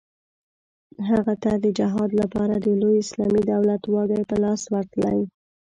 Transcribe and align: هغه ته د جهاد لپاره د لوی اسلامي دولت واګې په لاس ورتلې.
هغه 1.09 1.33
ته 1.43 1.51
د 1.63 1.65
جهاد 1.77 2.09
لپاره 2.21 2.55
د 2.57 2.67
لوی 2.81 2.95
اسلامي 3.03 3.41
دولت 3.51 3.81
واګې 3.93 4.21
په 4.29 4.35
لاس 4.43 4.61
ورتلې. 4.73 5.19